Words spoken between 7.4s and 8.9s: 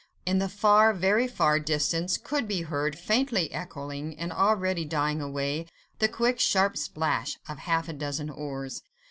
of half a dozen oars.